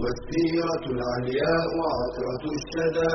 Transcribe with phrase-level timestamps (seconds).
[0.00, 3.14] والسيرة العلياء عطرة الشدى.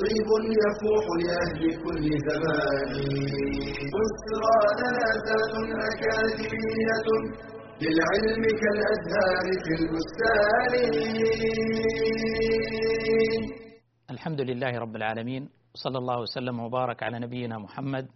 [0.00, 0.28] طيب
[0.62, 2.92] يفوح لأهل كل زمان.
[3.94, 5.54] بسرى لنا ذات
[5.90, 7.08] أكاديمية
[7.82, 10.72] للعلم كالأزهار في البستان.
[14.10, 18.06] الحمد لله رب العالمين صلى الله وسلم وبارك على نبينا محمد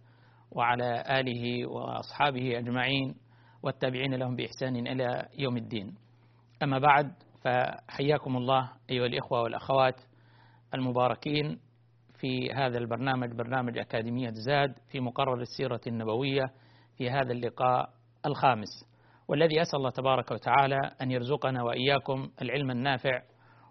[0.51, 3.15] وعلى آله وأصحابه أجمعين
[3.63, 5.95] والتابعين لهم بإحسان إلى يوم الدين.
[6.63, 7.11] أما بعد
[7.45, 9.95] فحياكم الله أيها الإخوة والأخوات
[10.73, 11.59] المباركين
[12.19, 16.43] في هذا البرنامج برنامج أكاديمية زاد في مقرر السيرة النبوية
[16.97, 17.89] في هذا اللقاء
[18.25, 18.85] الخامس
[19.27, 23.21] والذي أسأل الله تبارك وتعالى أن يرزقنا وإياكم العلم النافع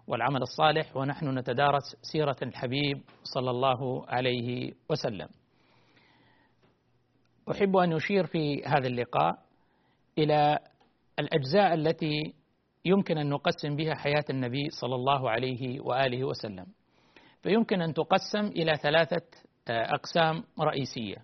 [0.07, 5.27] والعمل الصالح ونحن نتدارس سيرة الحبيب صلى الله عليه وسلم.
[7.51, 9.39] أحب أن أشير في هذا اللقاء
[10.17, 10.59] إلى
[11.19, 12.33] الأجزاء التي
[12.85, 16.65] يمكن أن نقسم بها حياة النبي صلى الله عليه وآله وسلم.
[17.43, 19.21] فيمكن أن تقسم إلى ثلاثة
[19.69, 21.15] أقسام رئيسية.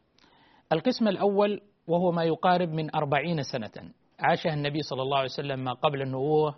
[0.72, 5.74] القسم الأول وهو ما يقارب من أربعين سنة عاشها النبي صلى الله عليه وسلم ما
[5.74, 6.56] قبل النبوة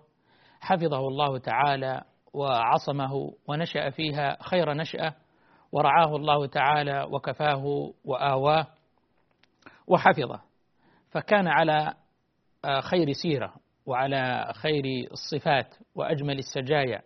[0.61, 2.01] حفظه الله تعالى
[2.33, 5.13] وعصمه ونشأ فيها خير نشأة
[5.71, 8.67] ورعاه الله تعالى وكفاه وآواه
[9.87, 10.41] وحفظه
[11.11, 11.93] فكان على
[12.81, 13.53] خير سيرة
[13.85, 17.01] وعلى خير الصفات وأجمل السجايا.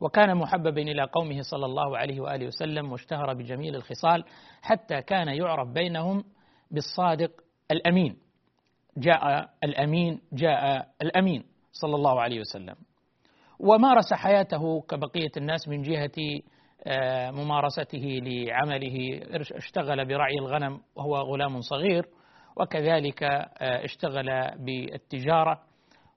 [0.00, 4.24] وكان محببا إلى قومه صلى الله عليه وآله وسلم واشتهر بجميل الخصال
[4.62, 6.24] حتى كان يعرف بينهم
[6.70, 7.30] بالصادق
[7.70, 8.16] الأمين.
[8.96, 12.74] جاء الأمين جاء الأمين صلى الله عليه وسلم.
[13.60, 16.42] ومارس حياته كبقية الناس من جهة
[17.30, 19.20] ممارسته لعمله.
[19.52, 22.06] اشتغل برعي الغنم وهو غلام صغير
[22.56, 23.22] وكذلك
[23.60, 25.67] اشتغل بالتجارة.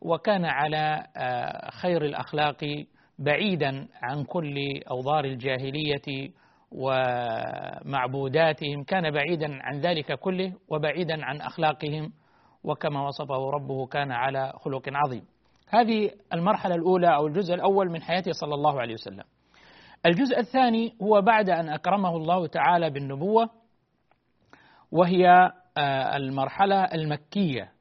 [0.02, 1.04] وكان على
[1.82, 2.86] خير الأخلاق
[3.20, 4.56] بعيدا عن كل
[4.92, 6.32] أوضار الجاهلية
[7.86, 8.84] ومعبوداتهم.
[8.84, 12.14] كان بعيدا عن ذلك كله وبعيدا عن أخلاقهم
[12.64, 15.26] وكما وصفه ربه كان على خلق عظيم.
[15.70, 19.24] هذه المرحلة الأولى أو الجزء الأول من حياته صلى الله عليه وسلم.
[20.06, 23.50] الجزء الثاني هو بعد أن أكرمه الله تعالى بالنبوة
[24.92, 25.52] وهي
[26.16, 27.72] المرحلة المكية.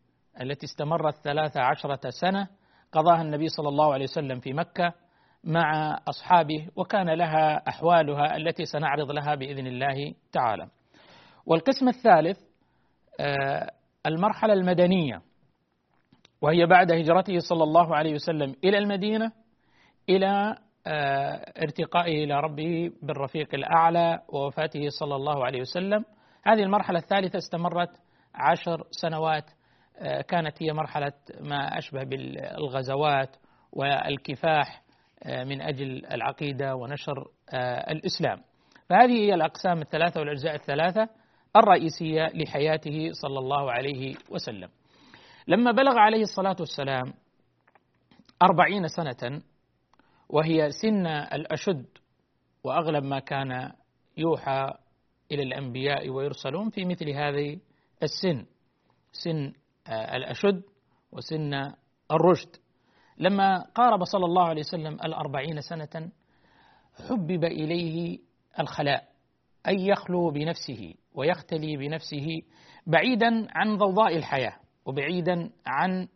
[0.41, 2.48] التي استمرت ثلاث عشرة سنة
[2.92, 4.92] قضاها النبي صلى الله عليه وسلم في مكة
[5.44, 10.68] مع أصحابه وكان لها أحوالها التي سنعرض لها بإذن الله تعالى.
[11.46, 12.38] والقسم الثالث
[14.06, 15.22] المرحلة المدنية
[16.42, 19.32] وهي بعد هجرته صلى الله عليه وسلم إلى المدينة
[20.08, 20.56] إلى
[21.62, 26.04] ارتقائه إلى ربه بالرفيق الأعلى ووفاته صلى الله عليه وسلم.
[26.44, 27.91] هذه المرحلة الثالثة استمرت
[28.34, 29.44] عشر سنوات
[30.28, 33.36] كانت هي مرحلة ما أشبه بالغزوات
[33.72, 34.82] والكفاح
[35.26, 37.28] من أجل العقيدة ونشر
[37.90, 38.42] الإسلام.
[38.88, 41.08] فهذه هي الأقسام الثلاثة والأجزاء الثلاثة
[41.56, 44.68] الرئيسية لحياته صلى الله عليه وسلم.
[45.48, 47.14] لما بلغ عليه الصلاة والسلام
[48.42, 49.42] أربعين سنة
[50.28, 51.86] وهي سن الأشد
[52.64, 53.72] وأغلب ما كان
[54.16, 54.72] يوحى
[55.32, 57.58] إلى الأنبياء ويرسلون في مثل هذه
[58.02, 58.46] السن
[59.12, 59.52] سن
[59.90, 60.62] الأشد
[61.12, 61.54] وسن
[62.12, 62.56] الرشد.
[63.18, 66.10] لما قارب صلى الله عليه وسلم الأربعين سنة
[67.08, 68.18] حبب إليه
[68.60, 69.08] الخلاء
[69.68, 72.42] أن يخلو بنفسه ويختلي بنفسه
[72.86, 74.56] بعيدا عن ضوضاء الحياة
[74.86, 76.08] وبعيدا عن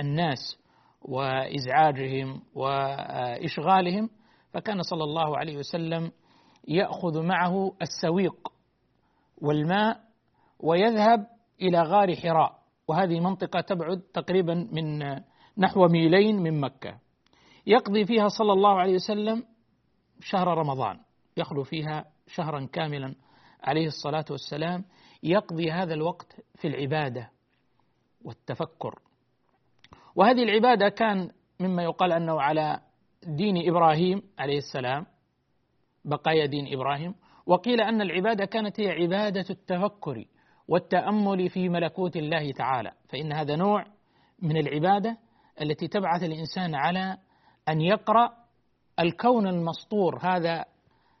[0.00, 0.58] الناس
[1.02, 4.10] وإزعاجهم وإشغالهم.
[4.52, 6.12] فكان صلى الله عليه وسلم
[6.68, 8.48] يأخذ معه السويق
[9.38, 10.00] والماء
[10.60, 11.26] ويذهب
[11.62, 12.61] إلى غار حراء.
[12.88, 14.98] وهذه منطقة تبعد تقريبا من
[15.58, 16.98] نحو ميلين من مكة.
[17.66, 19.44] يقضي فيها صلى الله عليه وسلم
[20.20, 20.98] شهر رمضان.
[21.36, 23.14] يخلو فيها شهرا كاملا
[23.62, 24.84] عليه الصلاة والسلام.
[25.22, 27.30] يقضي هذا الوقت في العبادة
[28.24, 28.98] والتفكر.
[30.16, 31.30] وهذه العبادة كان
[31.60, 32.80] مما يقال أنه على
[33.26, 35.06] دين إبراهيم عليه السلام
[36.04, 37.14] بقايا دين إبراهيم.
[37.46, 40.24] وقيل أن العبادة كانت هي عبادة التفكر.
[40.72, 42.92] والتأمل في ملكوت الله تعالى.
[43.08, 43.84] فإن هذا نوع
[44.42, 45.18] من العبادة
[45.60, 47.18] التي تبعث الإنسان على
[47.68, 48.32] أن يقرأ
[48.98, 50.64] الكون المسطور هذا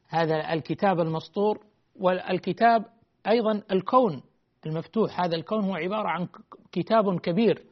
[0.08, 1.58] هذا الكتاب المسطور
[2.00, 2.84] والكتاب
[3.28, 4.22] أيضا الكون
[4.66, 5.20] المفتوح.
[5.20, 6.28] هذا الكون هو عبارة عن
[6.72, 7.62] كتاب كبير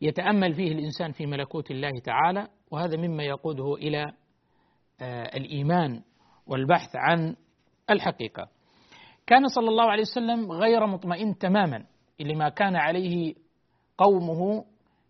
[0.00, 4.12] يتأمل فيه الإنسان في ملكوت الله تعالى وهذا مما يقوده إلى
[5.00, 6.02] آه، الإيمان
[6.46, 7.36] والبحث عن
[7.90, 8.53] الحقيقة.
[9.26, 11.84] كان صلى الله عليه وسلم غير مطمئن تماما
[12.20, 13.34] لما كان عليه
[13.98, 14.64] قومه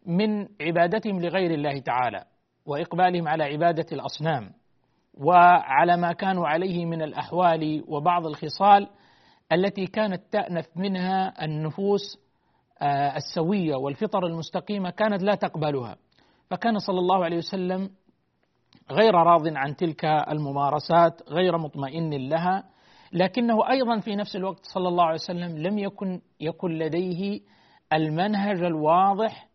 [0.07, 2.25] من عبادتهم لغير الله تعالى
[2.67, 4.51] وإقبالهم على عبادة الأصنام
[5.15, 8.89] وعلى ما كانوا عليه من الأحوال وبعض الخصال
[9.53, 12.25] التي كانت تأنف منها النفوس
[12.83, 15.97] آه، السوية والفطر المستقيمة كانت لا تقبلها.
[16.51, 17.91] فكان صلى الله عليه وسلم
[18.91, 22.65] غير راض عن تلك الممارسات غير مطمئن لها
[23.15, 27.41] لكنه أيضا في نفس الوقت صلى الله عليه وسلم لم يكن يكن لديه
[27.93, 29.49] المنهج الواضح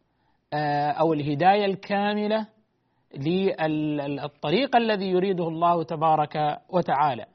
[0.53, 2.47] آه، أو الهداية الكاملة
[3.17, 7.25] للطريق الذي يريده الله تبارك وتعالى.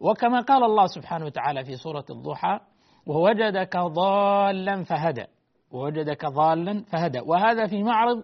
[0.00, 2.60] وكما قال الله سبحانه وتعالى في سورة الضحى
[3.06, 5.24] ووجدك ضالا فهدى.
[5.72, 7.20] ووجدك ضالا فهدى.
[7.20, 8.22] وهذا في معرض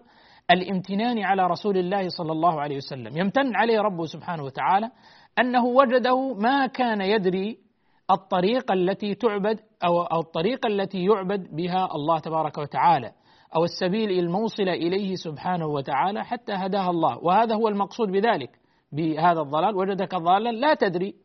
[0.51, 3.17] الامتنان على رسول الله صلى الله عليه وسلم.
[3.17, 4.91] يمتن عليه ربه سبحانه وتعالى
[5.39, 7.57] أنه وجده ما كان يدري
[8.11, 13.11] الطريقة التي تعبد أو, الطريقة التي يعبد بها الله تبارك وتعالى
[13.55, 17.17] أو السبيل الموصل إليه سبحانه وتعالى حتى هداها الله.
[17.23, 18.49] وهذا هو المقصود بذلك
[18.91, 19.75] بهذا الضلال.
[19.75, 21.15] وجدك ضالا لا تدري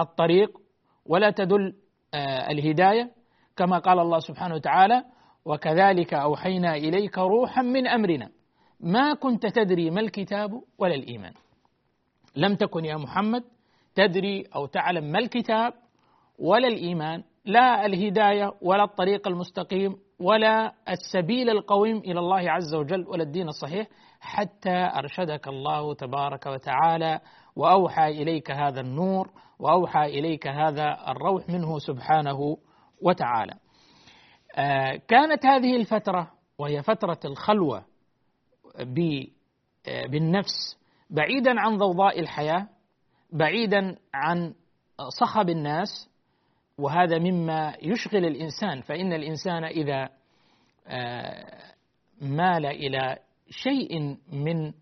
[0.00, 0.58] الطريق
[1.06, 1.74] ولا تدل
[2.14, 3.10] آه، الهداية
[3.56, 5.04] كما قال الله سبحانه وتعالى
[5.44, 8.28] وكذلك أوحينا إليك روحا من أمرنا.
[8.80, 11.32] ما كنت تدري ما الكتاب ولا الإيمان.
[12.36, 13.44] لم تكن يا محمد
[13.94, 15.72] تدري أو تعلم ما الكتاب
[16.38, 23.22] ولا الإيمان لا الهداية ولا الطريق المستقيم ولا السبيل القويم إلى الله عز وجل ولا
[23.22, 23.86] الدين الصحيح
[24.20, 27.20] حتى أرشدك الله تبارك وتعالى
[27.56, 32.56] وأوحى إليك هذا النور وأوحى إليك هذا الروح منه سبحانه
[33.02, 33.54] وتعالى.
[34.56, 37.84] آه، كانت هذه الفترة وهي فترة الخلوة
[39.86, 40.83] آه، بالنفس
[41.14, 42.68] بعيدا عن ضوضاء الحياة
[43.32, 44.54] بعيدا عن
[45.20, 46.10] صخب الناس
[46.78, 50.08] وهذا مما يشغل الإنسان فإن الإنسان إذا
[50.86, 51.74] آه،
[52.20, 53.18] مال إلى
[53.50, 54.72] شيء من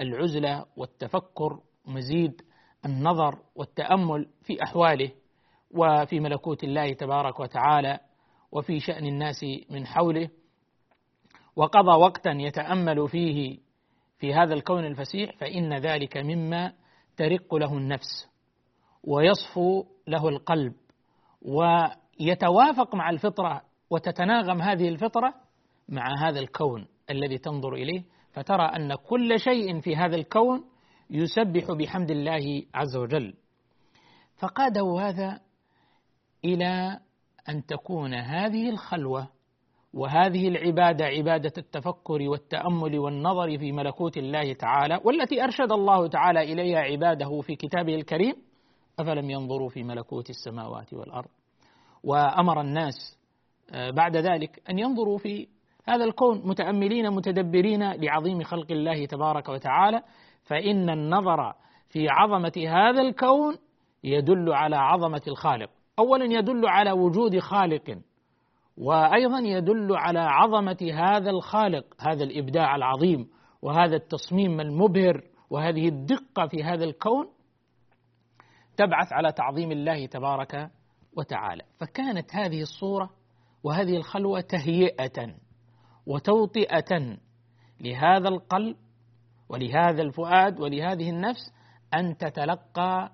[0.00, 2.42] العزلة والتفكر مزيد
[2.84, 5.10] النظر والتأمل في أحواله
[5.70, 7.98] وفي ملكوت الله تبارك وتعالى
[8.52, 10.28] وفي شأن الناس من حوله
[11.56, 13.58] وقضى وقتا يتأمل فيه
[14.18, 16.72] في هذا الكون الفسيح فإن ذلك مما
[17.16, 18.28] ترق له النفس
[19.04, 20.72] ويصفو له القلب
[21.42, 25.34] ويتوافق مع الفطرة وتتناغم هذه الفطرة
[25.88, 28.02] مع هذا الكون الذي تنظر إليه.
[28.32, 30.64] فترى أن كل شيء في هذا الكون
[31.10, 33.34] يسبح بحمد الله عز وجل.
[34.36, 35.40] فقاده هذا
[36.44, 37.00] إلى
[37.48, 39.28] أن تكون هذه الخلوة
[39.94, 46.78] وهذه العبادة عبادة التفكر والتأمل والنظر في ملكوت الله تعالى والتي أرشد الله تعالى إليها
[46.78, 48.34] عباده في كتابه الكريم
[48.98, 51.28] أفلم ينظروا في ملكوت السماوات والأرض؟
[52.04, 53.18] وأمر الناس
[53.72, 55.48] آه، بعد ذلك أن ينظروا في
[55.88, 60.02] هذا الكون متأملين متدبرين لعظيم خلق الله تبارك وتعالى
[60.42, 61.52] فإن النظر
[61.88, 63.56] في عظمة هذا الكون
[64.04, 65.70] يدل على عظمة الخالق.
[65.98, 67.98] أولا يدل على وجود خالق.
[68.76, 73.28] وأيضا يدل على عظمة هذا الخالق هذا الإبداع العظيم
[73.62, 77.28] وهذا التصميم المبهر وهذه الدقة في هذا الكون
[78.76, 80.70] تبعث على تعظيم الله تبارك
[81.16, 81.62] وتعالى.
[81.80, 83.10] فكانت هذه الصورة
[83.64, 85.34] وهذه الخلوة تهيئة
[86.06, 87.16] وتوطئة
[87.80, 88.76] لهذا القلب
[89.48, 91.52] ولهذا الفؤاد ولهذه النفس
[91.94, 93.12] أن تتلقى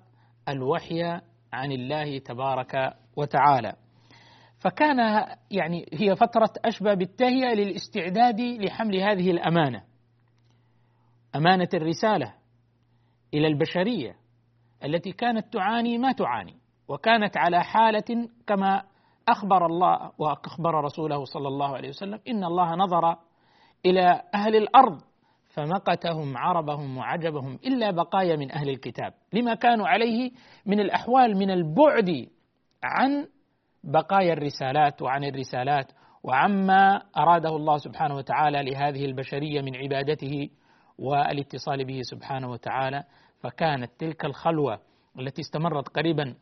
[0.49, 1.03] الوحي
[1.53, 3.73] عن الله تبارك وتعالى.
[4.61, 4.99] فكان
[5.51, 9.83] يعني هي فترة أشبه بالتهيئة للاستعداد لحمل هذه الأمانة.
[11.35, 12.33] أمانة الرسالة
[13.33, 14.15] إلى البشرية
[14.83, 16.55] التي كانت تعاني ما تعاني
[16.87, 18.83] وكانت على حالة كما
[19.27, 23.15] أخبر الله وأخبر رسوله صلى الله عليه وسلم إن الله نظر
[23.85, 25.01] إلى أهل الأرض
[25.53, 29.13] فمقتهم عربهم وعجبهم إلا بقايا من أهل الكتاب.
[29.33, 30.31] لما كانوا عليه
[30.65, 32.27] من الأحوال من البعد
[32.83, 33.27] عن
[33.83, 35.91] بقايا الرسالات وعن الرسالات
[36.23, 40.49] وعما أراده الله سبحانه وتعالى لهذه البشرية من عبادته
[40.97, 43.03] والاتصال به سبحانه وتعالى
[43.39, 44.79] فكانت تلك الخلوة
[45.19, 46.35] التي استمرت قريبا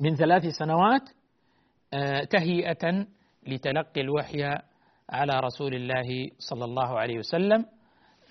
[0.00, 1.02] من ثلاث سنوات
[1.94, 3.06] آه، تهيئة
[3.46, 4.44] لتلقي الوحي
[5.10, 7.66] على رسول الله صلى الله عليه وسلم.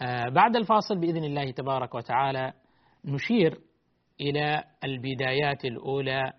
[0.02, 2.54] آه، بعد الفاصل بإذن الله تبارك وتعالى
[3.06, 3.60] نشير
[4.22, 6.34] إلى البدايات الأولى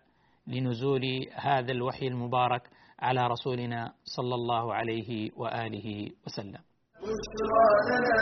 [0.47, 1.03] لنزول
[1.35, 2.63] هذا الوحي المبارك
[3.01, 6.63] على رسولنا صلى الله عليه وآله وسلم.
[7.03, 8.15] بشرى لنا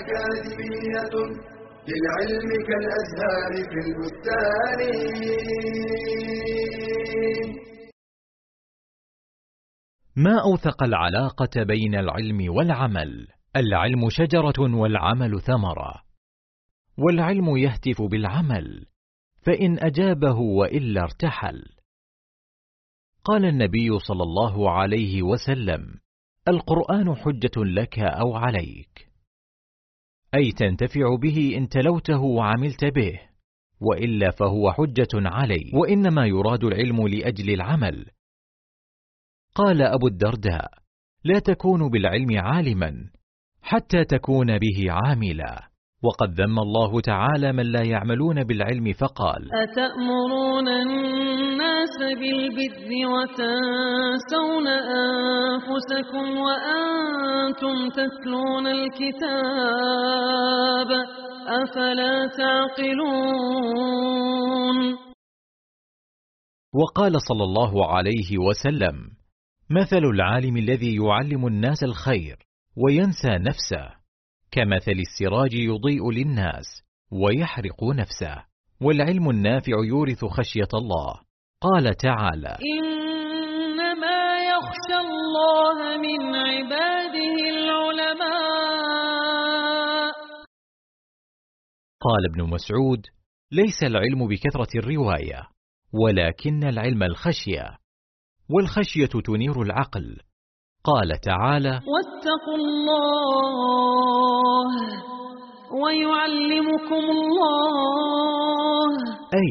[0.00, 1.14] أكاديمية
[1.88, 4.80] للعلم كالأزهار في البستان.
[10.16, 16.02] ما أوثق العلاقة بين العلم والعمل؟ العلم شجرة والعمل ثمرة.
[16.98, 18.89] والعلم يهتف بالعمل.
[19.42, 21.64] فإن أجابه وإلا ارتحل.
[23.24, 26.00] قال النبي صلى الله عليه وسلم
[26.48, 29.10] القرآن حجة لك أو عليك.
[30.34, 33.20] أي تنتفع به إن تلوته وعملت به
[33.80, 38.10] وإلا فهو حجة علي وإنما يراد العلم لأجل العمل.
[39.54, 40.70] قال أبو الدرداء
[41.24, 43.10] لا تكون بالعلم عالما
[43.62, 45.69] حتى تكون به عاملا.
[46.02, 57.88] وقد ذم الله تعالى من لا يعملون بالعلم فقال أتأمرون الناس بالبر وتنسون أنفسكم وأنتم
[57.88, 59.30] تتلون الكتاب
[61.48, 63.80] أفلا تعقلون
[66.74, 68.96] وقال صلى الله عليه وسلم
[69.70, 72.36] مثل العالم الذي يعلم الناس الخير
[72.76, 73.99] وينسى نفسه
[74.52, 76.66] كمثل السراج يضيء للناس
[77.12, 78.44] ويحرق نفسه
[78.82, 81.20] والعلم النافع يورث خشية الله.
[81.60, 88.50] قال تعالى إنما يخشى الله من عباده العلماء.
[92.00, 93.06] قال ابن مسعود
[93.52, 95.48] ليس العلم بكثرة الرواية
[95.92, 97.76] ولكن العلم الخشية
[98.50, 100.29] والخشية تنير العقل.
[100.84, 103.50] قال تعالى واتقوا الله
[105.82, 108.92] ويعلمكم الله.
[109.34, 109.50] أي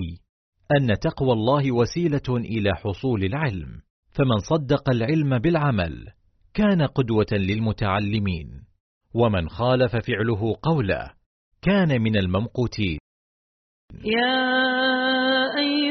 [0.78, 3.82] أن تقوى الله وسيلة إلى حصول العلم.
[4.12, 6.08] فمن صدق العلم بالعمل
[6.54, 8.66] كان قدوة للمتعلمين.
[9.16, 11.12] ومن خالف فعله قوله
[11.62, 13.00] كان من الممقوتين.
[14.06, 15.29] يا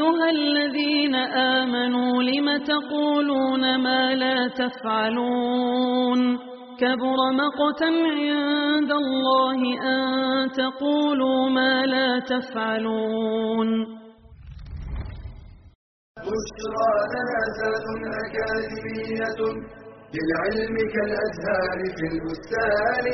[0.08, 6.38] أيها الذين آمنوا لم تقولون ما لا تفعلون؟
[6.80, 13.68] كبر مقتا عند الله أن تقولوا ما لا تفعلون.
[16.28, 17.86] بشرى لنا ذات
[18.24, 19.40] أكاديمية
[20.14, 23.06] للعلم كالأزهار في البستان.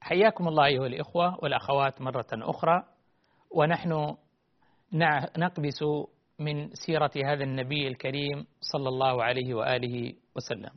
[0.00, 2.95] حياكم الله أيها الإخوة والأخوات مرة أخرى.
[3.56, 4.16] ونحن
[5.38, 5.84] نقبس
[6.38, 10.70] من سيرة هذا النبي الكريم صلى الله عليه وآله وسلم.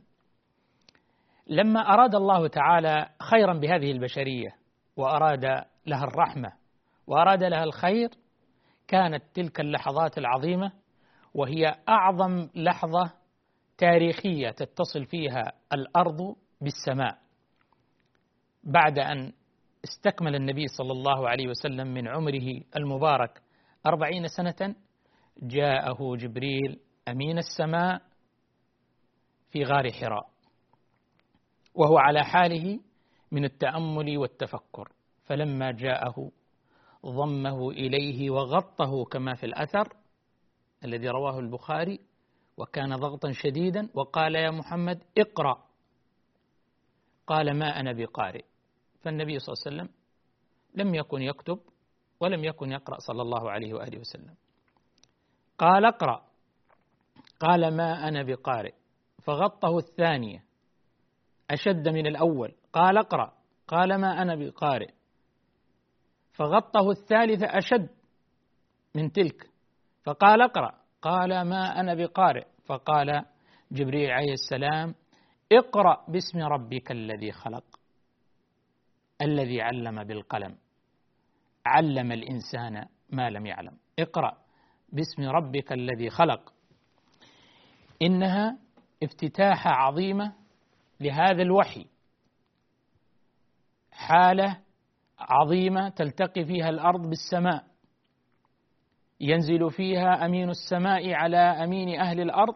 [1.46, 4.56] لما أراد الله تعالى خيرا بهذه البشرية
[4.96, 5.44] وأراد
[5.86, 6.52] لها الرحمة
[7.06, 8.10] وأراد لها الخير
[8.88, 10.72] كانت تلك اللحظات العظيمة
[11.34, 13.12] وهي أعظم لحظة
[13.78, 17.18] تاريخية تتصل فيها الأرض بالسماء.
[18.64, 19.32] بعد أن
[19.84, 23.42] استكمل النبي صلى الله عليه وسلم من عمره المبارك
[23.86, 24.74] أربعين سنة
[25.42, 28.02] جاءه جبريل أمين السماء
[29.50, 30.30] في غار حراء
[31.74, 32.80] وهو على حاله
[33.32, 34.92] من التأمل والتفكر
[35.24, 36.30] فلما جاءه
[37.06, 39.88] ضمه إليه وغطه كما في الأثر
[40.84, 42.00] الذي رواه البخاري
[42.56, 45.64] وكان ضغطا شديدا وقال يا محمد اقرأ
[47.26, 48.44] قال ما أنا بقارئ.
[49.00, 49.94] فالنبي صلى الله عليه وسلم
[50.74, 51.58] لم يكن يكتب
[52.20, 54.34] ولم يكن يقرأ صلى الله عليه وآله وسلم.
[55.58, 56.22] قال اقرأ.
[57.40, 58.72] قال ما أنا بقارئ.
[59.22, 60.44] فغطه الثانية.
[61.50, 62.54] أشد من الأول.
[62.72, 63.32] قال اقرأ.
[63.68, 64.90] قال ما أنا بقارئ.
[66.32, 67.88] فغطه الثالثة أشد
[68.94, 69.50] من تلك.
[70.04, 70.80] فقال اقرأ.
[71.02, 72.44] قال ما أنا بقارئ.
[72.66, 73.24] فقال
[73.72, 74.94] جبريل عليه السلام
[75.52, 77.64] اقرأ باسم ربك الذي خلق.
[79.22, 80.56] الذي علم بالقلم.
[81.66, 83.76] علم الإنسان ما لم يعلم.
[83.98, 84.38] اقرأ.
[84.92, 86.52] باسم ربك الذي خلق.
[88.02, 88.58] إنها
[89.02, 90.32] افتتاحة عظيمة
[91.00, 91.86] لهذا الوحي.
[93.92, 94.60] حالة
[95.18, 97.64] عظيمة تلتقي فيها الأرض بالسماء.
[99.20, 102.54] ينزل فيها أمين السماء على أمين أهل الأرض.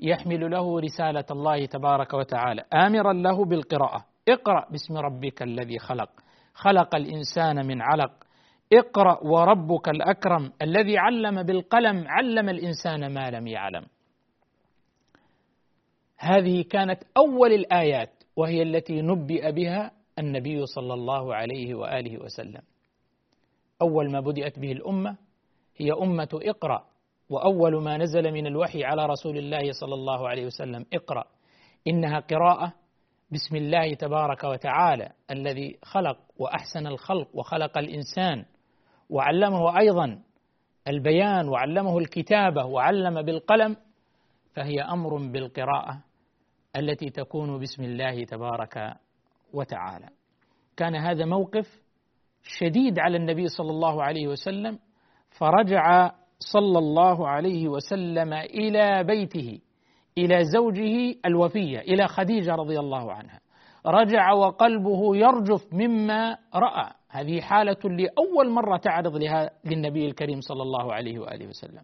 [0.00, 2.64] يحمل له رسالة الله تبارك وتعالى.
[2.74, 4.13] آمرا له بالقراءة.
[4.28, 6.10] اقرأ باسم ربك الذي خلق.
[6.54, 8.12] خلق الإنسان من علق.
[8.72, 13.86] اقرأ وربك الأكرم الذي علم بالقلم علم الإنسان ما لم يعلم.
[16.18, 22.62] هذه كانت أول الآيات وهي التي نبئ بها النبي صلى الله عليه وآله وسلم.
[23.82, 25.16] أول ما بدأت به الأمة
[25.76, 26.84] هي أمة اقرأ
[27.30, 31.24] وأول ما نزل من الوحي على رسول الله صلى الله عليه وسلم اقرأ.
[31.86, 32.72] إنها قراءة
[33.34, 38.44] بسم الله تبارك وتعالى الذي خلق وأحسن الخلق وخلق الإنسان
[39.10, 40.22] وعلمه أيضا
[40.88, 43.76] البيان وعلمه الكتابة وعلم بالقلم
[44.54, 46.04] فهي أمر بالقراءة
[46.76, 48.96] التي تكون بسم الله تبارك
[49.52, 50.08] وتعالى.
[50.76, 51.82] كان هذا موقف
[52.42, 54.78] شديد على النبي صلى الله عليه وسلم
[55.38, 59.60] فرجع صلى الله عليه وسلم إلى بيته
[60.18, 63.40] إلى زوجه الوفية إلى خديجة رضي الله عنها.
[63.86, 69.16] رجع وقلبه يرجف مما رأى، هذه حالة لأول مرة تعرض
[69.64, 71.82] للنبي الكريم صلى الله عليه وآله وسلم.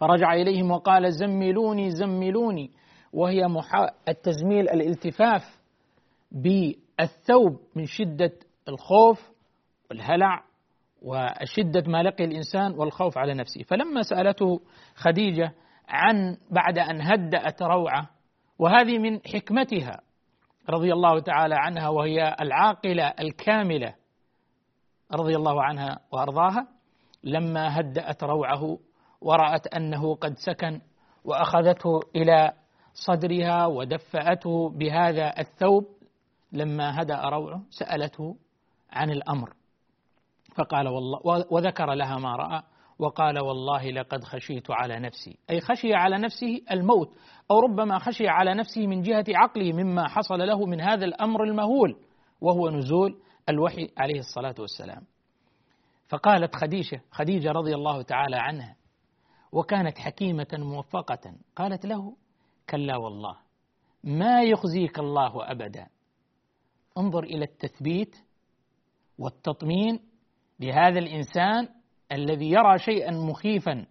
[0.00, 2.70] فرجع إليهم وقال زملوني زملوني
[3.12, 3.46] وهي
[4.08, 5.60] التزميل الالتفاف
[6.32, 8.32] بالثوب من شدة
[8.68, 9.30] الخوف
[9.90, 10.42] والهلع
[11.02, 14.60] وشدة ما لقي الإنسان والخوف على نفسه، فلما سألته
[14.94, 15.52] خديجة
[15.88, 18.10] عن بعد أن هدأت روعه
[18.58, 20.00] وهذه من حكمتها
[20.70, 23.94] رضي الله تعالى عنها وهي العاقلة الكاملة
[25.12, 26.68] رضي الله عنها وأرضاها.
[27.24, 28.78] لما هدأت روعه
[29.20, 30.80] ورأت أنه قد سكن
[31.24, 32.52] وأخذته إلى
[32.94, 35.86] صدرها ودفأته بهذا الثوب.
[36.52, 38.36] لما هدأ روعه سألته
[38.92, 39.52] عن الأمر
[40.56, 42.62] فقال والله وذكر لها ما رأى.
[42.98, 45.38] وقال والله لقد خشيت على نفسي.
[45.50, 47.14] أي خشي على نفسه الموت
[47.50, 51.96] أو ربما خشي على نفسه من جهة عقله مما حصل له من هذا الأمر المهول
[52.40, 55.02] وهو نزول الوحي عليه الصلاة والسلام.
[56.08, 58.76] فقالت خديجة خديجة رضي الله تعالى عنها
[59.52, 62.16] وكانت حكيمة موفقة قالت له
[62.70, 63.36] كلا والله
[64.04, 65.86] ما يخزيك الله أبدا.
[66.98, 68.16] انظر إلى التثبيت
[69.18, 70.00] والتطمين
[70.60, 71.68] بهذا الإنسان
[72.12, 73.86] الذي يرى شيئا مخيفا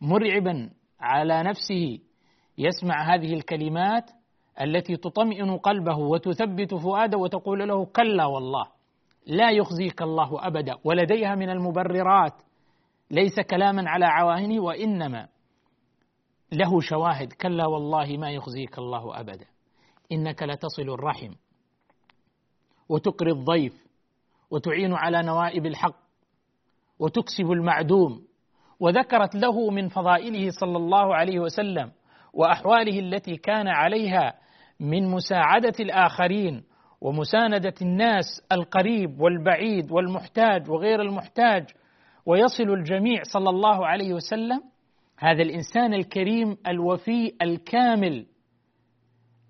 [0.00, 1.98] مرعبا على نفسه
[2.58, 4.10] يسمع هذه الكلمات
[4.60, 8.66] التي تطمئن قلبه وتثبت فؤاده وتقول له كلا والله
[9.26, 12.32] لا يخزيك الله أبدا ولديها من المبررات
[13.10, 15.28] ليس كلاما على عواهنه وإنما
[16.52, 19.46] له شواهد كلا والله ما يخزيك الله أبدا.
[20.12, 21.32] إنك لتصل الرحم
[22.88, 23.86] وتقري الضيف
[24.50, 26.05] وتعين على نوائب الحق
[26.98, 28.22] وتكسب المعدوم
[28.80, 31.92] وذكرت له من فضائله صلى الله عليه وسلم
[32.32, 34.34] وأحواله التي كان عليها
[34.80, 36.62] من مساعدة الآخرين
[37.00, 41.64] ومساندة الناس القريب والبعيد والمحتاج وغير المحتاج
[42.26, 44.60] ويصل الجميع صلى الله عليه وسلم
[45.18, 48.26] هذا الإنسان الكريم الوفي الكامل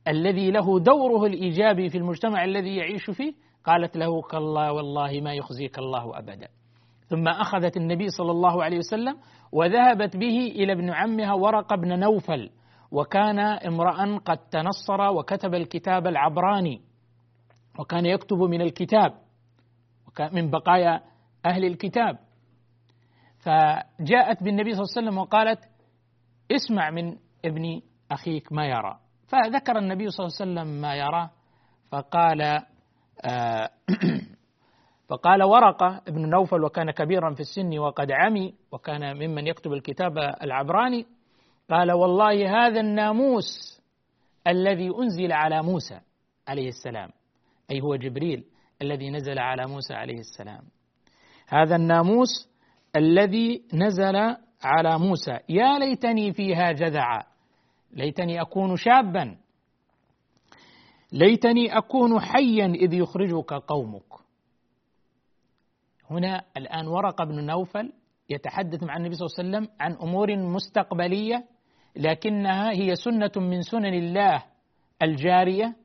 [0.09, 3.33] الذي له دوره الإيجابي في المجتمع الذي يعيش فيه
[3.65, 6.49] قالت له كالله والله ما يخزيك الله أبدا.
[7.07, 9.17] ثم أخذت النبي صلى الله عليه وسلم
[9.53, 12.51] وذهبت به إلى ابن عمها ورق بن نوفل
[12.91, 16.81] وكان امرأ قد تنصر وكتب الكتاب العبراني
[17.79, 19.13] وكان يكتب من الكتاب
[20.33, 21.01] من بقايا
[21.47, 22.19] أهل الكتاب.
[23.39, 25.61] فجاءت بالنبي صلى الله عليه وسلم وقالت
[26.53, 28.99] اسمع من ابن أخيك ما يرى.
[29.29, 31.31] فذكر النبي صلى الله عليه وسلم ما يراه
[31.91, 32.43] فقال
[33.25, 33.71] آه
[35.09, 41.07] فقال ورقة ابن نوفل وكان كبيرا في السن وقد عمي وكان ممن يكتب الكتاب العبراني.
[41.71, 43.81] قال والله هذا الناموس
[44.47, 46.01] الذي أنزل على موسى
[46.49, 47.11] عليه السلام
[47.71, 48.45] أي هو جبريل
[48.83, 50.63] الذي نزل على موسى عليه السلام.
[51.49, 52.49] هذا الناموس
[52.97, 54.17] الذي نزل
[54.63, 55.39] على موسى.
[55.49, 57.23] يا ليتني فيها جذعا
[57.93, 59.37] ليتني أكون شابا
[61.13, 64.26] ليتني أكون حيا إذ يخرجك قومك.
[66.11, 67.93] هنا الآن ورقة بن نوفل
[68.31, 71.45] يتحدث مع النبي صلى الله عليه وسلم عن أمور مستقبلية
[71.97, 74.45] لكنها هي سنة من سنن الله
[75.03, 75.77] الجارية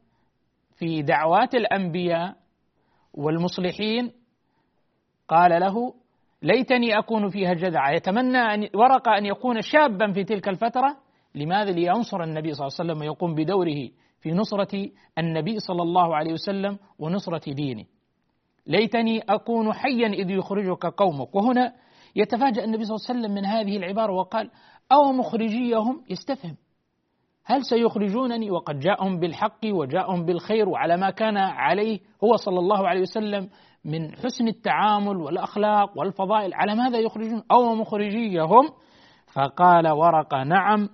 [0.76, 2.36] في دعوات الأنبياء
[3.14, 4.12] والمصلحين.
[5.28, 5.94] قال له
[6.42, 10.98] ليتني أكون فيها جذعا يتمنى أن ورقة أن يكون شابا في تلك الفترة.
[11.36, 13.90] لماذا؟ لينصر النبي صلى الله عليه وسلم ويقوم بدوره
[14.22, 17.86] في نصرة النبي صلى الله عليه وسلم ونصرة دينه.
[18.68, 21.36] ليتني أكون حيا إذ يخرجك قومك.
[21.36, 21.74] وهنا
[22.16, 24.50] يتفاجأ النبي صلى الله عليه وسلم من هذه العبارة وقال
[24.92, 26.56] أو مخرجيهم؟ يستفهم.
[27.46, 33.02] هل سيخرجونني؟ وقد جاءهم بالحق وجاءهم بالخير وعلى ما كان عليه هو صلى الله عليه
[33.02, 33.50] وسلم
[33.86, 36.54] من حسن التعامل والأخلاق والفضائل.
[36.54, 38.70] على ماذا يخرجون؟ أو مخرجيهم؟
[39.34, 40.90] فقال ورقة نعم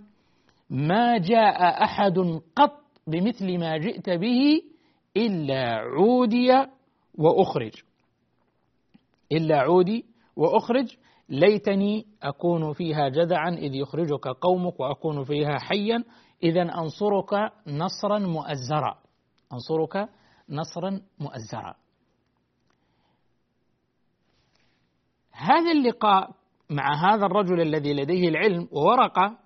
[0.70, 2.20] ما جاء أحد
[2.56, 4.62] قط بمثل ما جئت به
[5.18, 6.66] إلا عودي
[7.18, 7.72] وأخرج.
[9.32, 10.96] إلا عودي وأخرج.
[11.30, 16.04] ليتني أكون فيها جذعا إذ يخرجك قومك وأكون فيها حيا.
[16.44, 17.34] إذا أنصرك
[17.68, 18.98] نصرا مؤزرا.
[19.54, 20.10] أنصرك
[20.50, 21.76] نصرا مؤزرا.
[25.32, 26.30] هذا اللقاء
[26.70, 29.38] مع هذا الرجل الذي لديه العلم وورقة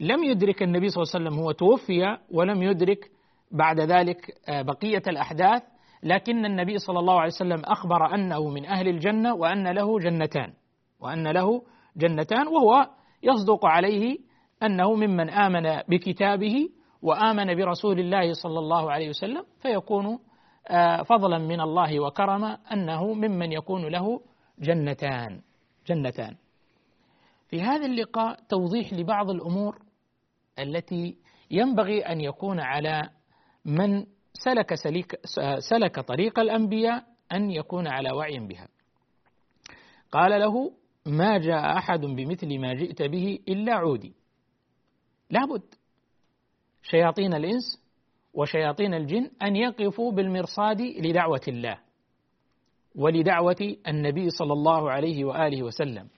[0.00, 3.10] لم يدرك النبي صلى الله عليه وسلم هو توفي ولم يدرك
[3.50, 5.62] بعد ذلك بقية الأحداث.
[6.02, 10.52] لكن النبي صلى الله عليه وسلم أخبر أنه من أهل الجنة وأن له جنتان
[11.00, 11.62] وأن له
[11.96, 12.88] جنتان وهو
[13.22, 14.18] يصدق عليه
[14.62, 16.68] أنه ممن آمن بكتابه
[17.02, 20.18] وآمن برسول الله صلى الله عليه وسلم فيكون
[20.70, 24.20] آه، فضلا من الله وكرما أنه ممن يكون له
[24.58, 25.40] جنتان
[25.86, 26.36] جنتان.
[27.48, 29.78] في هذا اللقاء توضيح لبعض الأمور
[30.58, 31.16] التي
[31.50, 33.10] ينبغي أن يكون على
[33.64, 34.06] من
[34.38, 35.16] سلك سليك
[35.58, 38.68] سلك طريق الأنبياء أن يكون على وعي بها.
[40.12, 40.72] قال له
[41.06, 44.14] ما جاء أحد بمثل ما جئت به إلا عودي.
[45.30, 45.62] لابد.
[46.82, 47.82] شياطين الإنس
[48.34, 51.78] وشياطين الجن أن يقفوا بالمرصاد لدعوة الله
[52.94, 56.08] ولدعوة النبي صلى الله عليه وآله وسلم.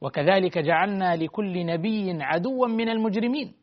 [0.00, 3.54] وكذلك جعلنا لكل نبي عدوا من المجرمين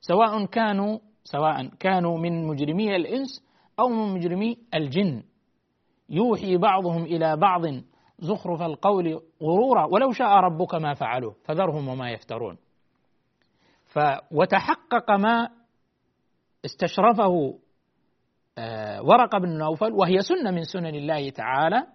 [0.00, 3.43] سواء كانوا سواء كانوا من مجرمي الإنس
[3.80, 5.22] أو من مجرمي الجن.
[6.10, 7.62] يوحي بعضهم إلى بعض
[8.18, 12.58] زخرف القول غرورا ولو شاء ربك ما فعلوه فذرهم وما يفترون.
[13.86, 13.98] ف
[14.30, 15.48] وتحقق ما
[16.64, 17.58] استشرفه
[18.58, 21.86] آه، ورقة بن نوفل وهي سنة من سنن الله تعالى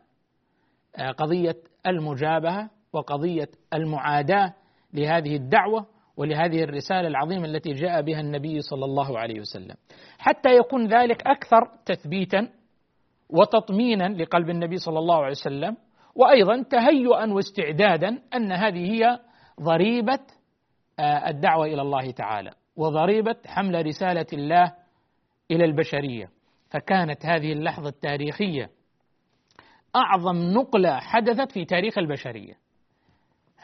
[0.96, 1.56] آه، قضية
[1.88, 4.54] المجابهة وقضية المعاداة
[4.94, 5.86] لهذه الدعوة.
[6.20, 9.76] ولهذه الرسالة العظيمة التي جاء بها النبي صلى الله عليه وسلم.
[10.18, 12.50] حتى يكون ذلك أكثر تثبيتا
[13.30, 15.78] وتطمينا لقلب النبي صلى الله عليه وسلم
[16.16, 19.20] وأيضا تهيئا واستعدادا أن هذه هي
[19.62, 20.20] ضريبة
[21.00, 24.74] آه، الدعوة إلى الله تعالى وضريبة حمل رسالة الله
[25.52, 26.30] إلى البشرية.
[26.70, 28.70] فكانت هذه اللحظة التاريخية
[29.96, 32.54] أعظم نقلة حدثت في تاريخ البشرية.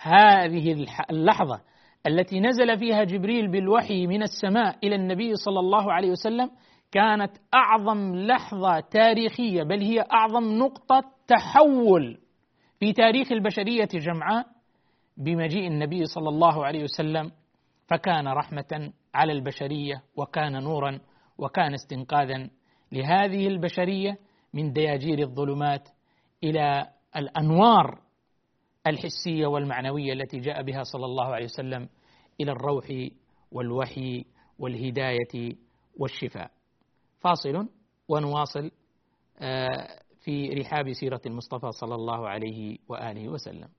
[0.01, 1.61] هذه اللحظة
[2.07, 6.51] التي نزل فيها جبريل بالوحي من السماء إلى النبي صلى الله عليه وسلم
[6.91, 12.17] كانت أعظم لحظة تاريخية بل هي أعظم نقطة تحول
[12.79, 14.45] في تاريخ البشرية جمعاء
[15.17, 17.31] بمجيء النبي صلى الله عليه وسلم.
[17.87, 20.99] فكان رحمة على البشرية وكان نورا
[21.37, 22.49] وكان استنقاذا
[22.91, 24.17] لهذه البشرية
[24.53, 25.89] من دياجير الظلمات
[26.43, 27.99] إلى الأنوار
[28.87, 31.89] الحسية والمعنوية التي جاء بها صلى الله عليه وسلم
[32.41, 32.85] إلى الروح
[33.51, 34.25] والوحي
[34.59, 35.55] والهداية
[35.99, 36.51] والشفاء.
[37.21, 37.67] فاصل
[38.09, 38.71] ونواصل
[39.39, 39.87] آه،
[40.23, 43.69] في رحاب سيرة المصطفى صلى الله عليه وآله وسلم.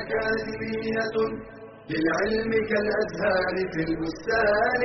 [0.00, 1.16] أكاديمية
[1.90, 4.82] للعلم كالأزهار في البستان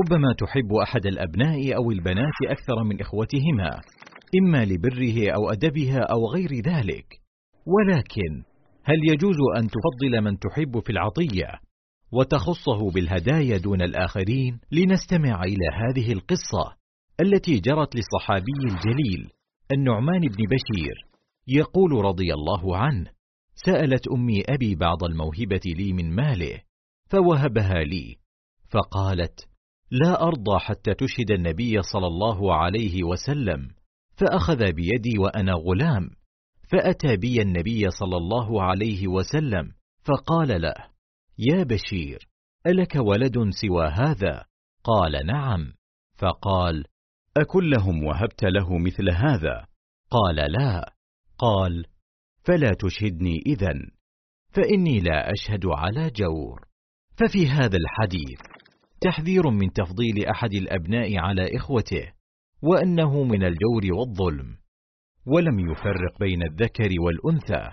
[0.00, 3.80] ربما تحب أحد الأبناء أو البنات أكثر من إخوتهما
[4.40, 7.20] إما لبره أو أدبها أو غير ذلك.
[7.66, 8.42] ولكن
[8.84, 11.48] هل يجوز أن تفضل من تحب في العطية
[12.12, 16.76] وتخصه بالهدايا دون الآخرين؟ لنستمع إلى هذه القصة
[17.20, 19.30] التي جرت للصحابي الجليل
[19.72, 21.06] النعمان بن بشير
[21.48, 23.10] يقول رضي الله عنه
[23.54, 26.60] سألت أمي أبي بعض الموهبة لي من ماله
[27.10, 28.16] فوهبها لي
[28.70, 29.51] فقالت
[29.92, 33.70] لا أرضى حتى تشهد النبي صلى الله عليه وسلم
[34.16, 36.10] فأخذ بيدي وأنا غلام
[36.68, 39.72] فأتى بي النبي صلى الله عليه وسلم
[40.04, 40.74] فقال له
[41.38, 42.28] يا بشير
[42.66, 44.44] ألك ولد سوى هذا؟
[44.84, 45.72] قال نعم.
[46.18, 46.84] فقال
[47.36, 49.66] اكلهم وهبت له مثل هذا؟
[50.10, 50.92] قال لا.
[51.38, 51.86] قال
[52.44, 53.90] فلا تشهدني إذن
[54.50, 56.68] فإني لا أشهد على جور.
[57.16, 58.51] ففي هذا الحديث
[59.02, 62.12] تحذير من تفضيل أحد الأبناء على إخوته
[62.62, 64.56] وأنه من الجور والظلم
[65.26, 67.68] ولم يفرق بين الذكر والأنثى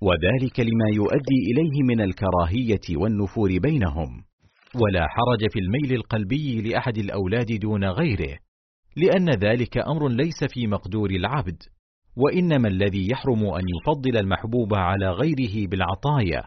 [0.00, 4.24] وذلك لما يؤدي إليه من الكراهية والنفور بينهم.
[4.74, 8.38] ولا حرج في الميل القلبي لأحد الأولاد دون غيره
[8.96, 11.62] لأن ذلك أمر ليس في مقدور العبد
[12.16, 16.42] وإنما الذي يحرم أن يفضل المحبوب على غيره بالعطايا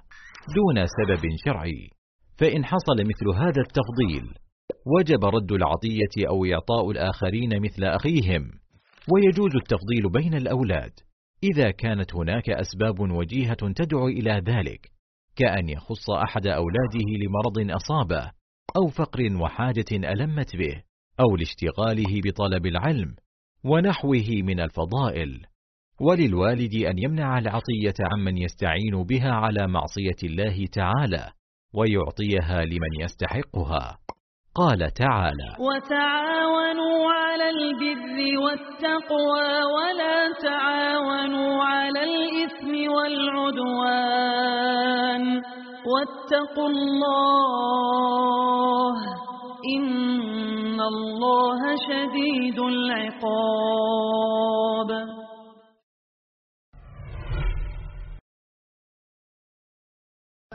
[0.56, 1.97] دون سبب شرعي.
[2.38, 4.34] فإن حصل مثل هذا التفضيل
[4.86, 8.52] وجب رد العطية أو إعطاء الآخرين مثل أخيهم
[9.14, 10.92] ويجوز التفضيل بين الأولاد.
[11.44, 14.92] إذا كانت هناك أسباب وجيهة تدعو إلى ذلك
[15.36, 18.32] كأن يخص أحد أولاده لمرض أصابه
[18.78, 20.84] أو فقر وحاجة ألمت به
[21.20, 23.16] أو لاشتغاله بطلب العلم
[23.64, 25.46] ونحوه من الفضائل.
[26.02, 31.32] وللوالد أن يمنع العطية عمن يستعين بها على معصية الله تعالى.
[31.74, 33.98] ويعطيها لمن يستحقها.
[34.56, 44.38] قال تعالى وتعاونوا على البر والتقوى ولا تعاونوا على الإثم والعدوان.
[45.88, 47.38] واتقوا الله
[49.78, 54.08] إن الله شديد العقاب.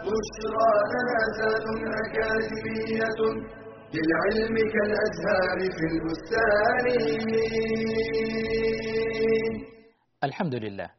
[0.06, 1.66] بشرى جنازات
[2.02, 3.20] أكاديمية
[3.94, 6.86] للعلم كالأزهار في البستان.
[10.24, 10.90] الحمد لله.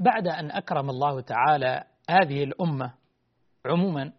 [0.00, 2.94] بعد أن أكرم الله تعالى هذه الأمة
[3.66, 4.12] عموما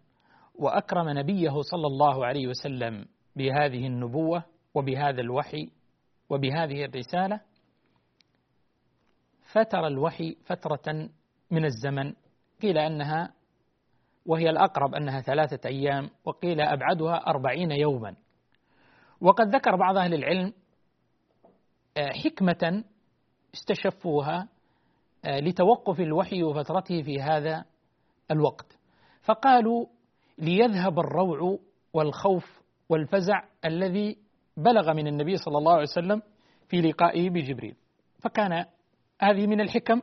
[0.54, 3.04] وأكرم نبيه صلى الله عليه وسلم
[3.36, 5.70] بهذه النبوة وبهذا الوحي
[6.30, 7.40] وبهذه الرسالة
[9.52, 11.08] فتر الوحي فترة
[11.50, 12.12] من الزمن
[12.62, 13.34] قيل أنها
[14.26, 18.16] وهي الأقرب أنها ثلاثة أيام وقيل أبعدها أربعين يوما.
[19.20, 20.52] وقد ذكر بعض أهل العلم
[21.98, 22.84] حكمة
[23.54, 24.48] استشفوها
[25.26, 27.64] لتوقف الوحي وفترته في هذا
[28.30, 28.78] الوقت.
[29.22, 29.86] فقالوا
[30.38, 31.58] ليذهب الروع
[31.92, 34.18] والخوف والفزع الذي
[34.56, 36.22] بلغ من النبي صلى الله عليه وسلم
[36.68, 37.76] في لقائه بجبريل.
[38.18, 38.64] فكان
[39.20, 40.02] هذه من الحكم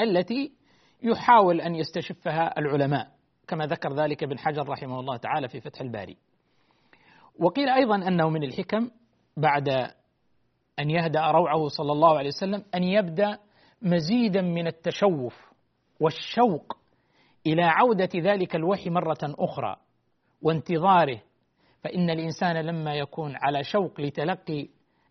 [0.00, 0.52] التي
[1.02, 3.08] يحاول أن يستشفها العلماء
[3.48, 6.16] كما ذكر ذلك ابن حجر رحمه الله تعالى في فتح الباري.
[7.38, 8.90] وقيل أيضا أنه من الحكم
[9.36, 9.68] بعد
[10.78, 13.38] أن يهدأ روعه صلى الله عليه وسلم أن يبدأ
[13.82, 15.50] مزيدا من التشوف
[16.00, 16.76] والشوق
[17.46, 19.76] إلى عودة ذلك الوحي مرة أخرى
[20.42, 21.20] وانتظاره.
[21.84, 24.68] فإن الإنسان لما يكون على شوق لتلقي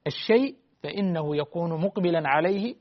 [0.08, 2.76] الشيء فإنه يكون مقبلا عليه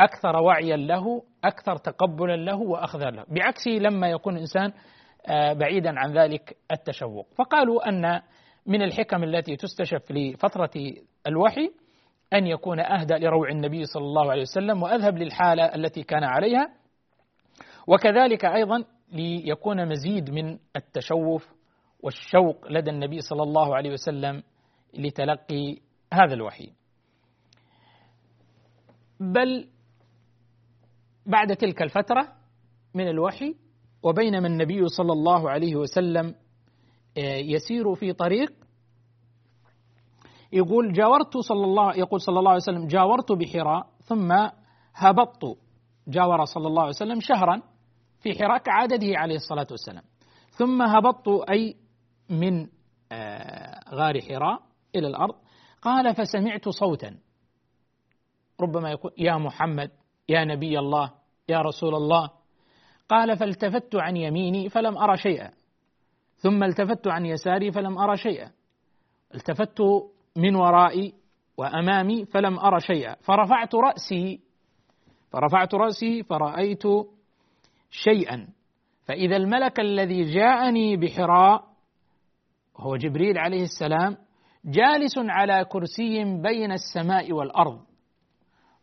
[0.00, 3.24] أكثر وعيا له أكثر تقبلا له وأخذا له.
[3.28, 4.72] بعكسه لما يكون الإنسان
[5.28, 7.26] بعيدا عن ذلك التشوق.
[7.38, 8.20] فقالوا أن
[8.66, 10.70] من الحكم التي تستشف لفترة
[11.26, 11.70] الوحي
[12.32, 16.68] أن يكون أهدى لروع النبي صلى الله عليه وسلم وأذهب للحالة التي كان عليها.
[17.88, 21.48] وكذلك أيضا ليكون مزيد من التشوف
[22.00, 24.42] والشوق لدى النبي صلى الله عليه وسلم
[24.94, 25.76] لتلقي
[26.12, 26.70] هذا الوحي.
[29.20, 29.68] بل
[31.26, 32.32] بعد تلك الفترة
[32.94, 33.54] من الوحي
[34.02, 36.34] وبينما النبي صلى الله عليه وسلم
[37.16, 38.52] يسير في طريق
[40.52, 44.32] يقول جاورت صلى الله يقول صلى الله عليه وسلم جاورت بحراء ثم
[44.94, 45.58] هبطت.
[46.08, 47.62] جاور صلى الله عليه وسلم شهرا
[48.20, 50.02] في حراء كعادته عليه الصلاة والسلام.
[50.50, 51.76] ثم هبطت أي
[52.30, 52.66] من
[53.94, 54.62] غار حراء
[54.94, 55.34] إلى الأرض.
[55.82, 57.18] قال فسمعت صوتا.
[58.60, 59.90] ربما يقول يا محمد
[60.28, 61.10] يا نبي الله
[61.48, 62.30] يا رسول الله.
[63.08, 65.50] قال فالتفت عن يميني فلم أرى شيئا.
[66.36, 68.50] ثم التفت عن يساري فلم أرى شيئا.
[69.34, 69.82] التفت
[70.36, 71.14] من ورائي
[71.56, 73.14] وأمامي فلم أرى شيئا.
[73.14, 74.40] فرفعت رأسي
[75.30, 76.82] فرفعت رأسي فرأيت
[77.90, 78.48] شيئا.
[79.04, 81.64] فإذا الملك الذي جاءني بحراء
[82.76, 84.16] هو جبريل عليه السلام
[84.64, 87.80] جالس على كرسي بين السماء والأرض.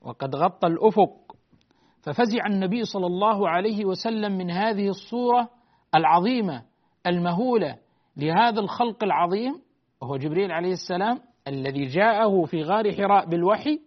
[0.01, 1.22] وقد غطى الأفق.
[2.03, 5.49] ففزع النبي صلى الله عليه وسلم من هذه الصورة
[5.95, 6.63] العظيمة
[7.07, 7.77] المهولة
[8.17, 9.61] لهذا الخلق العظيم
[10.01, 13.79] وهو جبريل عليه السلام الذي جاءه في غار حراء بالوحي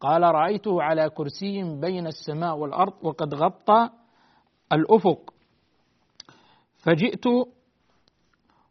[0.00, 3.90] قال رأيته على كرسي بين السماء والأرض وقد غطى
[4.72, 5.34] الأفق.
[6.76, 7.24] فجئت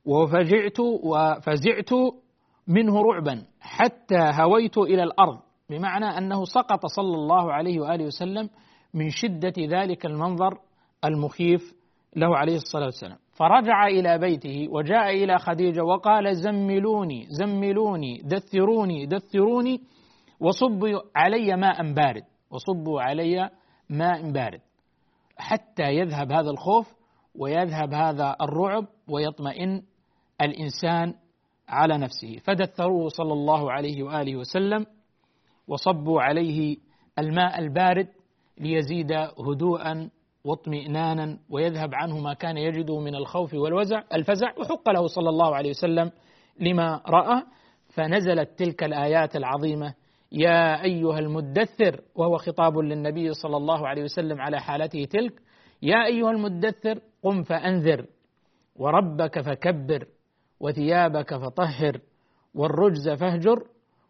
[0.05, 1.89] وفجعت وفزعت
[2.67, 5.39] منه رعبا حتى هويت إلى الأرض.
[5.71, 8.49] بمعنى أنه سقط صلى الله عليه وآله وسلم
[8.93, 10.59] من شدة ذلك المنظر
[11.05, 11.73] المخيف
[12.15, 13.17] له عليه الصلاة والسلام.
[13.33, 19.81] فرجع إلى بيته وجاء إلى خديجة وقال زملوني زملوني دثروني دثروني
[20.39, 23.49] وصبوا علي ماء بارد وصبوا علي
[23.89, 24.59] ماء بارد
[25.37, 26.93] حتى يذهب هذا الخوف
[27.35, 29.81] ويذهب هذا الرعب ويطمئن
[30.41, 31.13] الإنسان
[31.69, 32.37] على نفسه.
[32.43, 34.85] فدثروه صلى الله عليه وآله وسلم
[35.71, 36.77] وصبوا عليه
[37.19, 38.07] الماء البارد
[38.57, 39.11] ليزيد
[39.47, 40.09] هدوءا
[40.45, 45.69] واطمئنانا ويذهب عنه ما كان يجده من الخوف والوزع الفزع وحق له صلى الله عليه
[45.69, 46.11] وسلم
[46.59, 47.43] لما رأى.
[47.93, 49.93] فنزلت تلك الآيات العظيمة
[50.31, 55.33] يا أيها المدثر وهو خطاب للنبي صلى الله عليه وسلم على حالته تلك
[55.81, 58.05] يا أيها المدثر قم فأنذر
[58.75, 60.07] وربك فكبر
[60.59, 62.01] وثيابك فطهر
[62.55, 63.63] والرجز فاهجر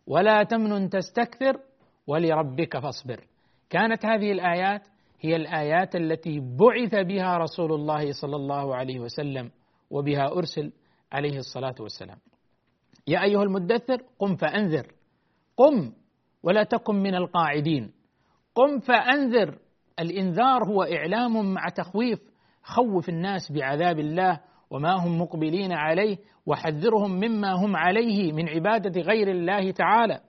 [0.08, 1.60] ولا تمنن تستكثر
[2.08, 3.24] ولربك فاصبر.
[3.70, 4.88] كانت هذه الآيات
[5.22, 9.52] هي الآيات التي بعث بها رسول الله صلى الله عليه وسلم
[9.90, 10.72] وبها أرسل
[11.12, 12.18] عليه الصلاة والسلام.
[13.08, 14.88] يا أيها المدثر قم فأنذر.
[15.58, 15.94] قم
[16.44, 17.92] ولا تكن من القاعدين.
[18.56, 19.58] قم فأنذر.
[20.00, 22.20] الإنذار هو إعلام مع تخويف.
[22.64, 26.18] خوف الناس بعذاب الله وما هم مقبلين عليه.
[26.46, 30.22] وحذرهم مما هم عليه من عبادة غير الله تعالى.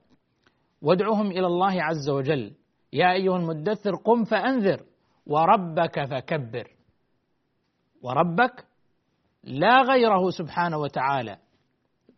[0.82, 2.52] وادعهم إلى الله عز وجل.
[2.92, 4.82] يا أيها المدثر قم فأنذر.
[5.26, 6.68] وربك فكبر.
[8.02, 8.64] وربك
[9.44, 11.38] لا غيره سبحانه وتعالى.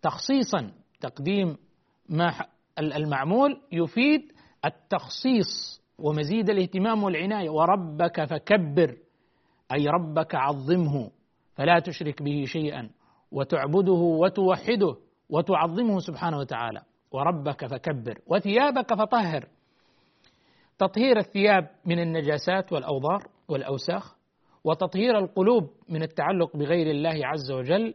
[0.03, 1.57] تخصيصا تقديم
[2.09, 2.33] ما
[2.79, 4.33] المعمول يفيد
[4.65, 7.51] التخصيص ومزيد الاهتمام والعناية.
[7.51, 8.97] وربك فكبر.
[9.73, 11.11] أي ربك عظمه.
[11.55, 12.91] فلا تشرك به شيئا.
[13.35, 14.97] وتعبده وتوحده
[15.31, 16.83] وتعظمه سبحانه وتعالى.
[17.12, 19.49] وربك فكبر وثيابك فطهر.
[20.79, 24.16] تطهير الثياب من النجاسات والأوضار والأوساخ
[24.64, 27.94] وتطهير القلوب من التعلق بغير الله عز وجل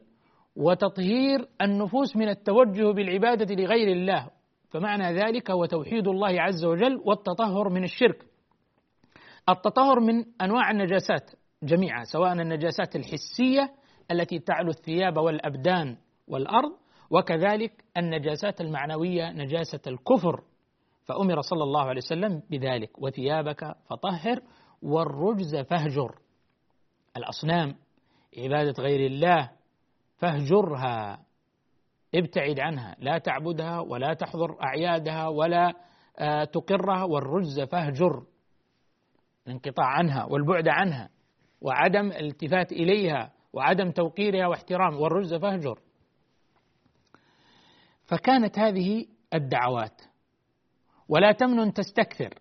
[0.56, 4.30] وتطهير النفوس من التوجه بالعبادة لغير الله.
[4.69, 8.25] فمعنى ذلك هو توحيد الله عز وجل والتطهر من الشرك.
[9.49, 11.32] التطهر من أنواع النجاسات
[11.63, 13.79] جميعا سواء النجاسات الحسية
[14.12, 16.72] التي تعلو الثياب والأبدان والأرض
[17.10, 20.43] وكذلك النجاسات المعنوية نجاسة الكفر.
[21.06, 23.02] فأمر صلى الله عليه وسلم بذلك.
[23.02, 24.41] وثيابك فطهر
[24.82, 26.15] والرجز فاهجر.
[27.17, 27.76] الأصنام
[28.38, 29.52] عبادة غير الله
[30.17, 31.26] فاهجرها.
[32.15, 32.95] ابتعد عنها.
[33.00, 35.74] لا تعبدها ولا تحضر أعيادها ولا
[36.19, 38.24] آه، تقرها والرجز فاهجر.
[39.48, 41.10] الانقطاع عنها والبعد عنها
[41.62, 43.32] وعدم الالتفات إليها.
[43.54, 45.80] وعدم توقيرها واحترام والرجز فاهجر.
[48.06, 50.02] فكانت هذه الدعوات.
[51.10, 52.34] ولا تمنن تستكثر.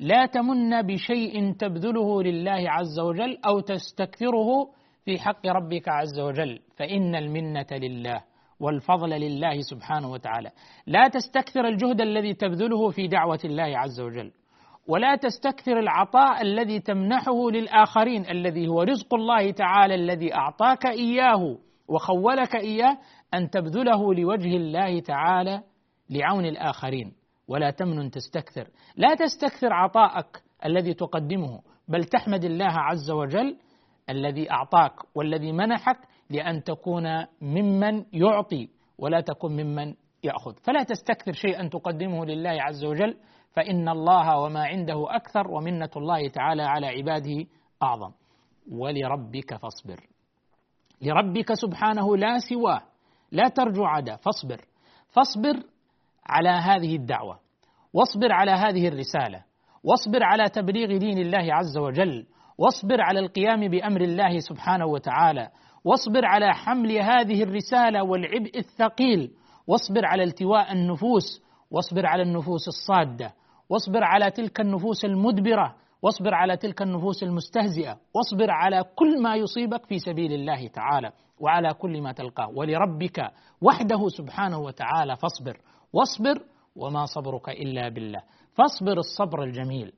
[0.00, 4.72] لا تمن بشيء تبذله لله عز وجل أو تستكثره
[5.04, 6.60] في حق ربك عز وجل.
[6.76, 8.24] فإن المنة لله
[8.60, 10.50] والفضل لله سبحانه وتعالى.
[10.86, 14.32] لا تستكثر الجهد الذي تبذله في دعوة الله عز وجل.
[14.86, 22.56] ولا تستكثر العطاء الذي تمنحه للآخرين الذي هو رزق الله تعالى الذي أعطاك إياه وخولك
[22.56, 22.98] إياه
[23.34, 25.62] أن تبذله لوجه الله تعالى
[26.10, 27.12] لعون الآخرين.
[27.48, 28.68] ولا تمنن تستكثر.
[28.96, 33.56] لا تستكثر عطاءك الذي تقدمه بل تحمد الله عز وجل
[34.10, 35.98] الذي أعطاك والذي منحك
[36.30, 38.68] لأن تكون ممن يعطي
[38.98, 40.54] ولا تكن ممن يأخذ.
[40.64, 43.16] فلا تستكثر شيئا تقدمه لله عز وجل
[43.52, 47.44] فإن الله وما عنده أكثر ومنة الله تعالى على عباده
[47.82, 48.12] أعظم.
[48.72, 50.00] ولربك فاصبر.
[51.02, 52.82] لربك سبحانه لا سواه
[53.32, 54.60] لا ترجو عدا فاصبر.
[55.08, 55.62] فاصبر
[56.26, 57.38] على هذه الدعوة.
[57.92, 59.44] واصبر على هذه الرسالة.
[59.84, 62.26] واصبر على تبليغ دين الله عز وجل.
[62.58, 65.48] واصبر على القيام بأمر الله سبحانه وتعالى.
[65.84, 69.30] واصبر على حمل هذه الرسالة والعبء الثقيل.
[69.66, 71.42] واصبر على التواء النفوس.
[71.70, 73.34] واصبر على النفوس الصادة.
[73.72, 79.86] واصبر على تلك النفوس المدبرة واصبر على تلك النفوس المستهزئة واصبر على كل ما يصيبك
[79.86, 82.48] في سبيل الله تعالى وعلى كل ما تلقاه.
[82.48, 85.60] ولربك وحده سبحانه وتعالى فاصبر.
[85.92, 86.42] واصبر
[86.76, 88.22] وما صبرك إلا بالله.
[88.54, 89.92] فاصبر الصبر الجميل.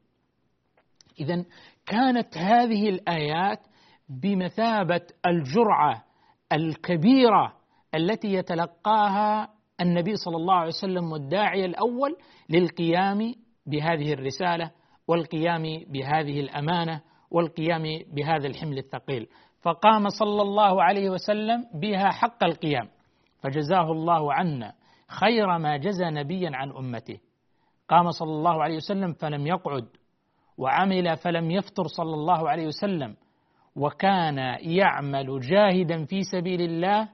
[1.21, 1.45] اذا
[1.87, 3.61] كانت هذه الآيات
[4.09, 6.05] بمثابة الجرعة
[6.53, 7.53] الكبيرة
[7.95, 9.49] التي يتلقاها
[9.81, 12.17] النبي صلى الله عليه وسلم والداعيه الأول
[12.51, 13.35] للقيام
[13.67, 14.71] بهذه الرسالة
[15.09, 17.01] والقيام بهذه الأمانة
[17.31, 19.29] والقيام بهذا الحمل الثقيل.
[19.63, 22.89] فقام صلى الله عليه وسلم بها حق القيام.
[23.41, 24.73] فجزاه الله عنا
[25.09, 27.19] خير ما جزى نبيا عن أمته.
[27.89, 29.89] قام صلى الله عليه وسلم فلم يقعد
[30.59, 33.17] وعمل فلم يفتر صلى الله عليه وسلم.
[33.77, 37.09] وكان يعمل جاهدا في سبيل الله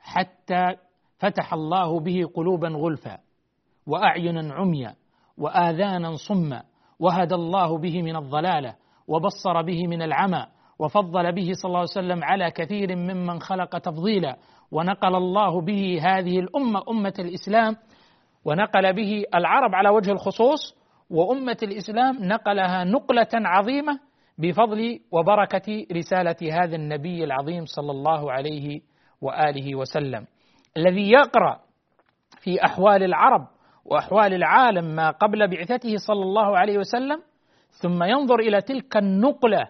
[0.00, 0.76] حتى
[1.18, 3.18] فتح الله به قلوبا غلفا
[3.86, 4.94] واعينا عميا.
[5.42, 6.62] وآذانا صما
[7.00, 8.74] وهدى الله به من الضلالة
[9.08, 10.46] وبصر به من العمى
[10.78, 14.36] وفضل به صلى الله عليه وسلم على كثير ممن خلق تفضيلا.
[14.72, 17.76] ونقل الله به هذه الأمة أمة الإسلام
[18.44, 20.74] ونقل به العرب على وجه الخصوص
[21.10, 24.00] وأمة الإسلام نقلها نقلة عظيمة
[24.38, 28.80] بفضل وبركة رسالة هذا النبي العظيم صلى الله عليه
[29.20, 30.26] وآله وسلم.
[30.76, 31.60] الذي يقرأ
[32.40, 33.46] في أحوال العرب
[33.84, 37.22] وأحوال العالم ما قبل بعثته صلى الله عليه وسلم
[37.70, 39.68] ثم ينظر إلى تلك النقلة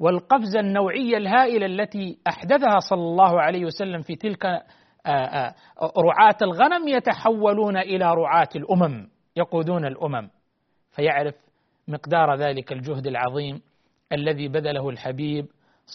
[0.00, 4.44] والقفزة النوعية الهائلة التي أحدثها صلى الله عليه وسلم في تلك
[5.98, 10.30] رعاة الغنم يتحولون إلى رعاة الأمم يقودون الأمم.
[10.90, 11.34] فيعرف
[11.88, 13.60] مقدار ذلك الجهد العظيم
[14.12, 15.46] الذي بذله الحبيب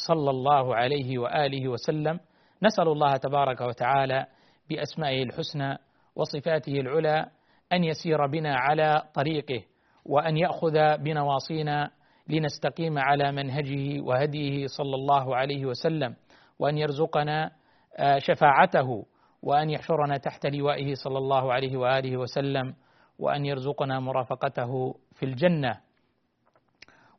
[0.08, 2.20] صلى الله عليه وآله وسلم.
[2.64, 4.26] نسأل الله تبارك وتعالى
[4.70, 5.78] بأسمائه الحسنى
[6.16, 7.26] وصفاته العلى
[7.74, 9.64] أن يسير بنا على طريقه
[10.06, 11.92] وأن يأخذ بنواصينا
[12.28, 16.16] لنستقيم على منهجه وهديه صلى الله عليه وسلم
[16.60, 17.52] وأن يرزقنا
[17.98, 19.06] آه، شفاعته
[19.44, 22.76] وأن يحشرنا تحت لوائه صلى الله عليه وآله وسلم
[23.20, 25.80] وأن يرزقنا مرافقته في الجنة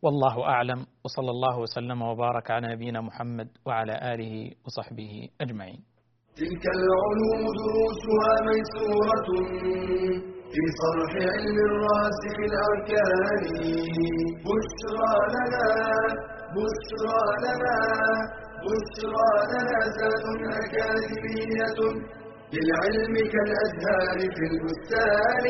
[0.02, 5.93] والله أعلم وصلى الله وسلم وبارك على نبينا محمد وعلى آله وصحبه أجمعين.
[6.38, 9.28] تلك العلوم دروسها ميسورة
[10.52, 13.44] في صرح علم الراسخ الأركان.
[14.46, 15.68] بشرى لنا
[16.56, 17.78] بشرى لنا
[18.66, 20.24] بشرى لنا ذات
[20.62, 21.78] أكاديمية
[22.52, 25.44] للعلم كالأزهار في البستان.